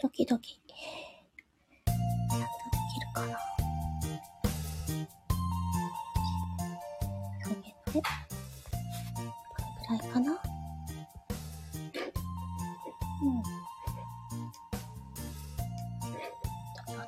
[0.00, 0.54] ドキドキ。
[0.54, 2.42] ちゃんとで
[2.94, 3.36] きるかな。
[7.44, 8.00] 上げて、これ
[9.88, 10.30] ぐらいかな。
[10.30, 10.34] う
[13.28, 13.42] ん。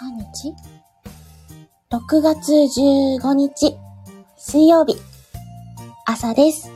[0.00, 0.54] 何日
[1.90, 3.76] ?6 月15日、
[4.38, 4.96] 水曜日、
[6.06, 6.70] 朝です。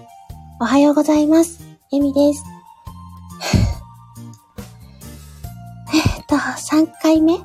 [0.61, 1.63] おはようございます。
[1.91, 2.45] ゆみです。
[6.51, 7.39] 3回目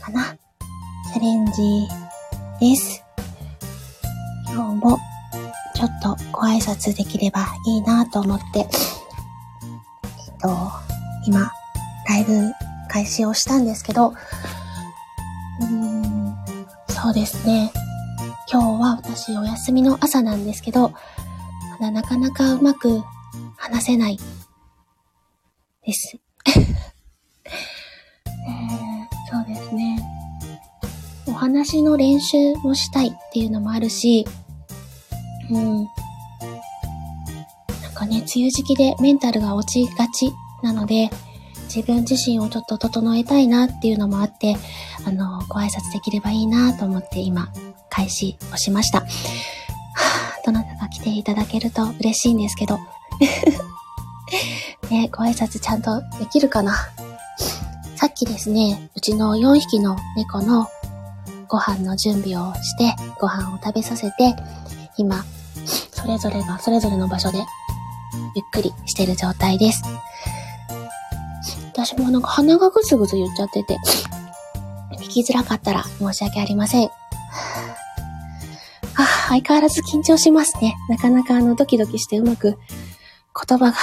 [0.00, 0.34] かな
[1.12, 1.86] チャレンジ
[2.60, 3.04] です。
[4.50, 4.98] 今日も
[5.74, 8.66] ちょっとご挨拶できればいいなと思って、えっ
[10.40, 10.48] と、
[11.26, 11.52] 今、
[12.08, 12.52] ライブ
[12.88, 16.36] 開始をしたんですけど、うーん、
[16.88, 17.70] そうですね。
[18.50, 20.96] 今日は私お休みの朝なんですけど、ま
[21.80, 23.02] だなかなかうまく
[23.58, 24.18] 話せない
[25.84, 26.18] です。
[29.56, 29.98] ですね。
[31.26, 34.26] お話の練習もしたいっていうのもあるし、
[35.50, 35.74] うん。
[35.82, 35.86] なん
[37.94, 41.10] かね、梅雨時期でメンタルが落ちがちなので、
[41.74, 44.56] 自分自身をちょっと整えたいなっていうのもあって、
[45.04, 47.48] あの、ご挨拶できればいいなと思って今、
[47.90, 49.00] 開始をしました。
[49.00, 49.08] はぁ
[50.44, 52.78] どなたか来ていただけると嬉しいんですけど。
[54.90, 56.76] ね、ご挨拶ちゃんとできるかな？
[58.16, 60.66] きですね、うちの4匹の猫の
[61.48, 64.34] ご飯の準備をして、ご飯を食べさせて、
[64.96, 65.22] 今、
[65.92, 67.46] それぞれがそれぞれの場所で、ゆっ
[68.50, 69.82] くりしてる状態です。
[71.72, 73.76] 私もなんか鼻がぐずぐず言っちゃってて、
[74.98, 76.86] 聞きづらかったら申し訳ありません。
[76.86, 76.90] あ、
[79.28, 80.74] 相変わらず緊張しますね。
[80.88, 82.56] なかなかあの、ドキドキしてうまく
[83.46, 83.76] 言葉が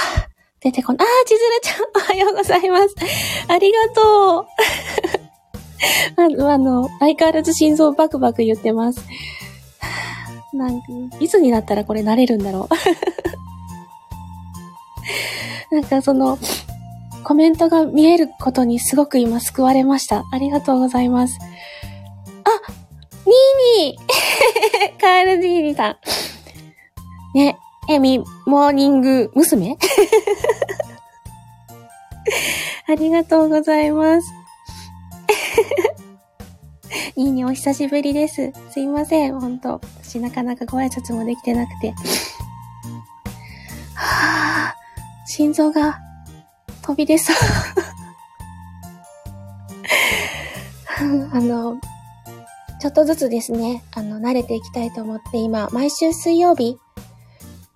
[0.63, 1.07] 出てこない。
[1.07, 2.95] あー、ちずるちゃん、おはようございます。
[3.49, 4.45] ありがとう。
[6.15, 9.03] あの、あの、相変わらず心臓バクバク言ってます。
[10.53, 10.85] なんか、
[11.19, 12.69] いつになったらこれ慣れるんだろ
[15.71, 15.75] う。
[15.75, 16.39] なんかその、
[17.23, 20.23] コメントが見えることにすごく今救われました。
[20.31, 21.37] ありがとうございます。
[21.41, 22.49] あ、
[23.25, 25.97] ニーニー カエルニーニーさん。
[27.37, 27.57] ね、
[27.89, 29.77] エミ、モーニング娘？
[32.87, 34.27] ありがとうございます。
[37.15, 38.53] ニーニーお久しぶりです。
[38.71, 39.81] すいません、ほんと。
[40.01, 41.93] 私なかなかご挨拶もできてなくて。
[43.95, 45.99] はぁ、心臓が
[46.81, 47.35] 飛び出そう。
[51.33, 51.77] あの、
[52.79, 56.77] ちょっとずつですね、あの、慣れていきたいと思って、今、毎週水曜日、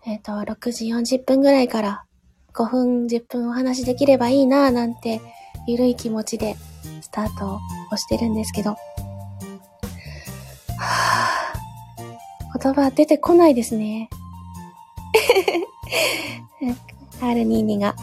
[0.09, 2.05] えっ、と、6時40分ぐらいから
[2.53, 5.19] 5分、10分お話できればいいなぁなんて、
[5.67, 6.55] ゆるい気持ちで
[7.01, 7.59] スタート
[7.91, 14.09] をしてるんですけど、はぁ、言葉出てこないですね。
[17.19, 17.93] R22 が、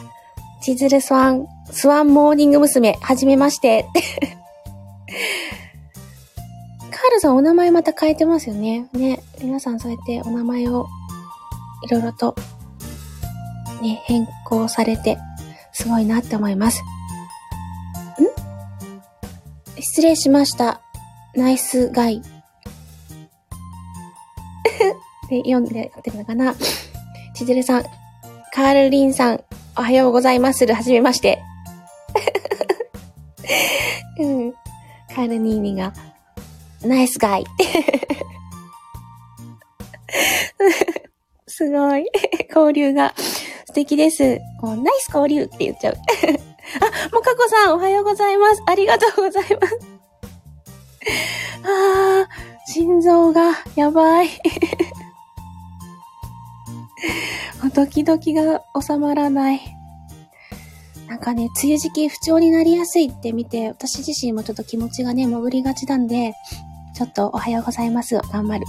[0.61, 2.99] チズルスワン、スワンモーニング娘。
[3.01, 3.87] はじめまして。
[6.81, 8.91] カールさんお名前また変えてますよね。
[8.93, 9.23] ね。
[9.41, 10.87] 皆さんそうやってお名前を
[11.85, 12.35] いろいろと
[13.83, 15.19] ね、変更されて、
[15.73, 16.81] すごいなって思います。
[16.81, 16.85] ん？
[19.81, 20.81] 失礼しました。
[21.35, 22.23] ナイスガイ。
[25.29, 26.55] で、読んでやってるのかな？
[27.35, 27.85] ちずるさん、
[28.55, 29.45] カールリンさん、
[29.77, 30.67] おはようございます。
[30.67, 31.43] はじめまして。
[34.19, 34.53] うん。
[35.15, 35.93] カールニーニが、
[36.83, 37.45] ナイスガイ。
[41.57, 42.05] すごい。
[42.53, 44.41] 交流が素敵です。
[44.61, 45.95] もうナイス交流って言っちゃう。
[46.83, 48.63] あ、もかこさん、おはようございます。
[48.67, 49.79] ありがとうございます。
[51.63, 54.29] あー、心臓がやばい。
[57.73, 59.61] ドキドキが収まらない。
[61.07, 66.35] なんかね、梅雨時期不調になりやすいって見て、私自身もちょっと気持ちがね、潜りがちなんで、
[66.97, 68.19] ちょっとおはようございます。
[68.33, 68.67] 頑張る。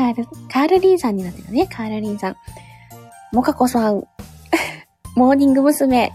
[0.00, 2.36] カール、カールリンさんになってるね、カールリンさん。
[3.32, 4.02] モカコさん、
[5.14, 6.10] モーニング娘。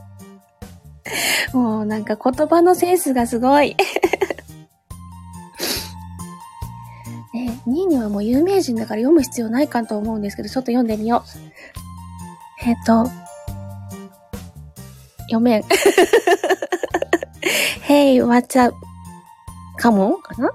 [1.54, 3.74] もうなんか言葉のセンスがすごい。
[7.32, 12.66] ね、ニーニはもう有名人だから読む必要ないかと思うんですけど、ちょっと読んでみよう。
[12.68, 13.06] えっ、と、
[15.22, 15.62] 読めん。
[17.88, 18.76] hey, what's up?
[19.80, 20.20] Come on?
[20.20, 20.50] かな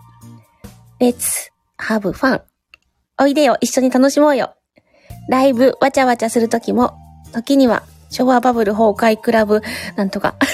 [0.99, 2.41] ?Let's have fun.
[3.19, 4.55] おいでよ、一緒に楽しもうよ。
[5.29, 6.93] ライブ、わちゃわちゃするときも、
[7.33, 9.61] 時には、昭和バブル崩壊クラブ、
[9.95, 10.35] なんとか。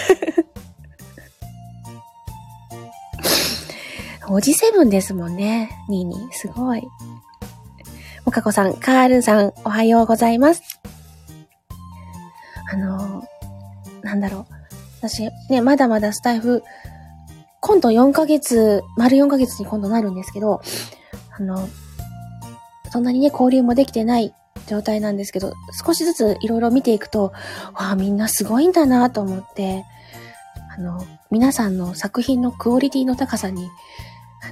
[4.30, 5.70] おじセブンですもんね。
[5.90, 6.32] ニーニー。
[6.32, 6.88] すごい。
[8.26, 10.80] もかこさん、カールさん、おはようございます。
[12.72, 14.54] あのー、なんだろう。
[15.00, 16.64] 私、ね、まだまだスタイフ、
[17.60, 20.62] 今度4ヶ月、丸4ヶ月に今度なるんですけど、
[21.42, 21.68] あの、
[22.92, 24.36] そんなにね、交流もできてない
[24.68, 25.54] 状態なんですけど、
[25.84, 27.34] 少しずついろいろ見ていくと、
[27.74, 29.84] わあ、みんなすごいんだなと思って、
[30.78, 33.68] あの、皆さんの作品のクオリティの高さに、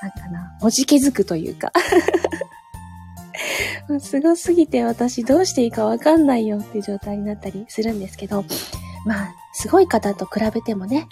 [0.00, 1.72] なんかな、おじけづくというか。
[4.00, 8.44] すごすぎて私どうしていいかわかんないよっていう状態になったりするんですけど、
[9.04, 11.06] まあ、すごい方と比べてもね、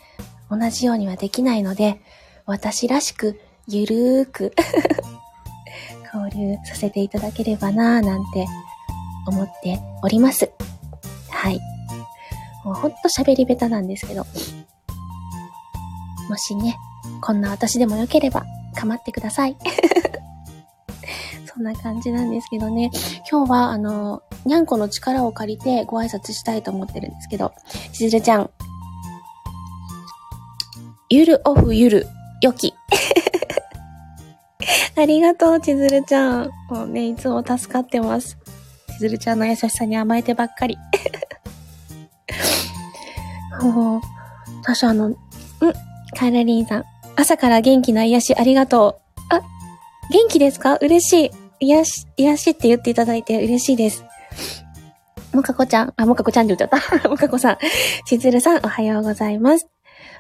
[0.51, 2.01] 同じようにはできないので、
[2.47, 4.53] 私らしく、ゆるーく
[6.15, 8.47] 交流させていただければなぁなんて
[9.27, 10.51] 思っております。
[11.31, 11.59] はい。
[12.65, 14.27] もうほんと喋り下手なんですけど、
[16.29, 16.77] もしね、
[17.23, 18.45] こんな私でもよければ、
[18.75, 19.57] 構ってください。
[21.47, 22.91] そんな感じなんですけどね。
[23.31, 27.53] 今日は、あの、にゃんこの力を借りてご挨拶したいと思ってるんですけど、
[27.93, 28.51] しずるちゃん。
[31.09, 32.07] ゆるオフゆる、
[32.45, 32.75] よき。
[34.97, 36.51] ありがとう、ちずるちゃん。
[36.69, 38.37] もうね、いつも助かってます。
[38.93, 40.77] ちずるちゃんの優しさに甘えてばっかり。
[43.63, 44.01] もう、
[44.63, 45.17] 私あの、ん
[46.17, 46.85] カエラリンさん。
[47.17, 49.01] 朝から元気な癒しありがと
[49.31, 49.35] う。
[49.35, 49.41] あ、
[50.11, 50.77] 元気ですか？
[50.77, 51.27] 嬉し
[51.61, 51.67] い。
[51.67, 54.05] 癒し、癒しって言っていただいて嬉しいです。
[55.33, 57.09] もかこちゃん、あ、もかこちゃんって言っちゃった。
[57.09, 57.59] もかこさん、
[58.07, 59.67] しずるさん、おはようございます。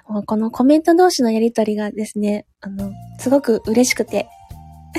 [0.08, 4.28] もうこのコメント同士のやりとりがですね、あの、すごく嬉しくて。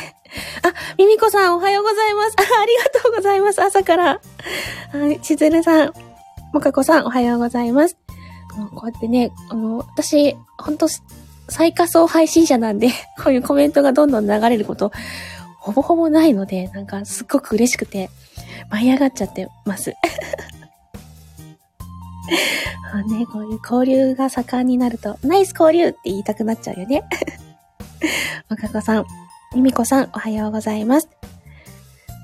[0.63, 2.35] あ、みみこさん、おはようございます。
[2.37, 3.61] あありがとうございます。
[3.61, 4.21] 朝から。
[4.91, 5.93] はい、しずるさん、
[6.53, 7.97] もかこさん、おはようございます。
[8.73, 10.87] こうやってね、あの、私、ほんと、
[11.49, 12.89] 最下層配信者なんで、
[13.23, 14.91] こういうコメントがどんどん流れること、
[15.59, 18.09] ほぼほぼないので、なんかすっごく嬉しくて、
[18.69, 19.93] 舞い上がっちゃってます。
[22.91, 27.03] あね、こういう交流が盛んになると、ナイス交流って言いたくなっちゃうよね。
[28.51, 29.05] おかこさん、
[29.55, 31.09] みみこさん、おはようございます。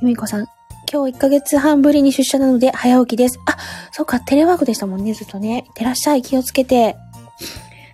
[0.02, 0.48] みみこさん、
[0.92, 3.40] 今日1ヶ月半ぶりに出社なので早起きです。
[3.46, 3.58] あ、
[3.92, 5.60] そっか、テレワークでしたもんね、ずっとね。
[5.60, 6.96] いってらっしゃい、気をつけて。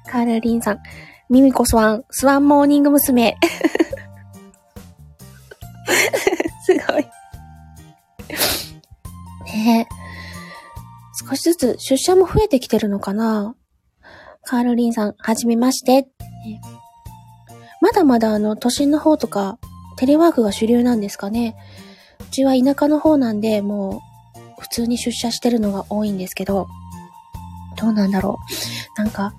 [0.10, 0.80] カールリンさん、
[1.30, 3.38] ミミコスワン、スワンモーニング娘。
[6.66, 7.08] すごい。
[9.46, 9.97] ねえ。
[11.30, 13.56] 少しずつ出社も増えてきてるのかな
[14.44, 16.08] カールリンさん、はじめまして。
[17.82, 19.60] まだまだあの、都心の方とか、
[19.98, 21.58] テレワークが主流なんですかね。
[22.22, 24.02] うちは田舎の方なんで、も
[24.58, 26.68] う、普通に出社してるのが多いんですけど、
[27.76, 28.40] どうなんだろ
[28.98, 29.02] う。
[29.02, 29.34] なんか、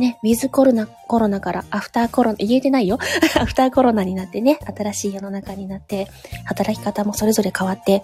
[0.00, 2.98] ね、ウィズコロナ、コロナからアフターコロナ、言えてないよ。
[3.38, 6.08] アフターコロナになってね、新しい世の中になって、
[6.44, 8.02] 働き方もそれぞれ変わって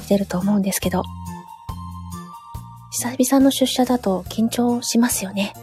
[0.00, 1.02] きてると思うんですけど、
[3.00, 5.54] 久々の出社だと緊張しますよね。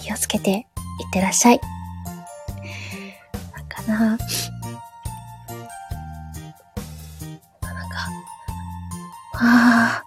[0.00, 0.64] 気をつけていっ
[1.12, 1.60] てらっしゃい。
[3.54, 4.24] なんかな、なんか、
[9.34, 10.04] ああ、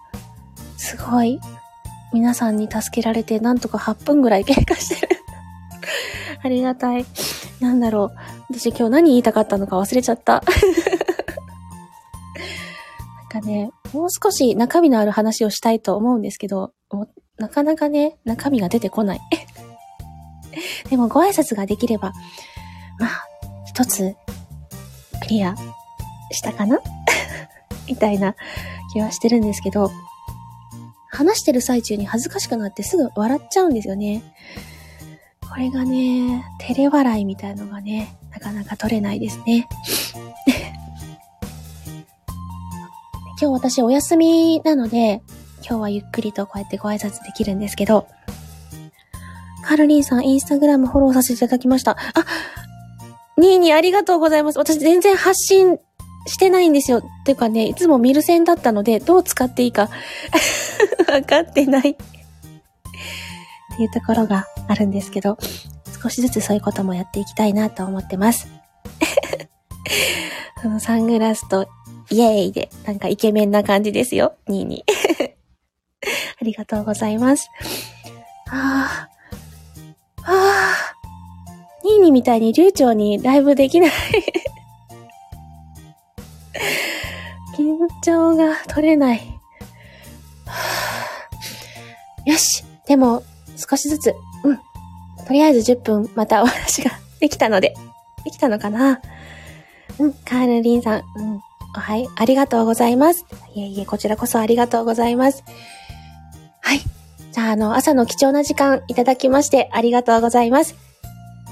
[0.76, 1.38] すごい。
[2.12, 5.22] 皆さんに助けられて、なんとか8分ぐらい経過してる
[6.42, 7.06] ありがたい。
[7.60, 8.18] なんだろう。
[8.50, 10.42] 私今日何言いたかったのか忘れちゃった。
[13.32, 17.08] なんかね、もう少し中身のある話をしたいと思うんですけども、
[17.38, 19.20] なかなかね、中身が出てこない。
[20.90, 22.12] でもご挨拶ができれば、
[22.98, 23.10] まあ、
[23.66, 24.14] 一つ、
[25.22, 25.54] クリア
[26.30, 26.78] したかな？
[27.88, 28.34] みたいな
[28.92, 29.90] 気はしてるんですけど、
[31.10, 34.22] 話してる最中に恥ずかしくなってすぐ笑っちゃうんですよね。
[35.50, 39.68] これがね、照れ笑いみたいのがね、なかなか取れないですね。
[43.42, 45.20] 今日私お休みなので、
[45.68, 48.06] 今日はゆっくりとこうやってご挨拶できるんですけど、
[49.64, 51.96] カロリンさん、インスタグラムフォローさせていただきました。
[52.14, 52.24] あ、
[53.40, 54.60] 2位にありがとうございます。
[54.60, 55.80] 私全然発信
[56.28, 56.98] してないんですよ。
[56.98, 59.90] っていうかね、いつも見る線だったので、どう使っていいか
[61.10, 65.36] わかってないっていうところがあるんですけど、
[66.00, 68.46] 少しずつそういうこともやっていきたいなと思ってます。
[70.62, 71.66] そのサングラスと
[72.10, 75.32] イエーイで、なんかイケメンな感じですよ、ニーニー。
[76.40, 77.48] ありがとうございます。
[78.50, 79.08] あ
[80.24, 80.94] あ、ああ、
[81.84, 83.90] ニーニーみたいに流暢にライブできない
[87.56, 89.20] 緊張が取れない。
[92.26, 92.64] よし。
[92.86, 93.22] でも、
[93.56, 94.56] 少しずつ、うん。
[95.26, 96.90] とりあえず10分、またお話が
[97.20, 97.74] できたので、
[98.24, 99.00] できたのかな？
[99.98, 101.40] うん、カールリンさん、うん。
[101.74, 103.24] はい、ありがとうございます。
[103.54, 105.42] いえいえ、こちらこそありがとうございます。
[106.60, 106.80] はい。
[107.32, 110.74] じゃあ、あの、朝の貴重な時間いただきましてありがとうございます。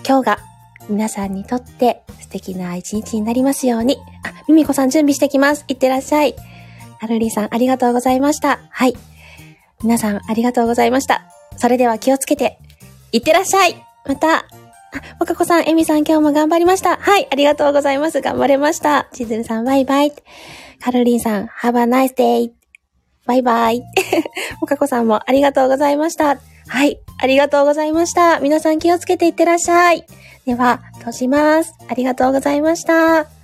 [0.06, 0.38] 今日が
[0.88, 3.96] 皆さんにとって素敵な一日になりますように。
[4.24, 5.64] あ、ミミコさん準備してきます。
[5.68, 6.34] いってらっしゃい。
[7.00, 8.60] カルリンさんありがとうございました。
[8.70, 8.94] はい。
[9.82, 11.22] 皆さんありがとうございました。
[11.56, 12.58] それでは気をつけて、
[13.12, 14.44] いってらっしゃいまた、
[14.92, 16.96] あ、もかこさん、えみさん今日も頑張りました。
[16.96, 18.20] はい、ありがとうございます。
[18.20, 19.08] 頑張れました。
[19.12, 20.12] ちずるさん、バイバイ。
[20.82, 22.52] カロリンさん、ハバナイスデイ
[23.26, 23.82] バイバイ。
[24.60, 26.38] もかこさんもありがとうございました。
[26.68, 28.40] はい、ありがとうございました。
[28.40, 30.04] 皆さん気をつけていってらっしゃい。
[30.46, 31.74] では、閉じます。
[31.88, 33.39] ありがとうございました。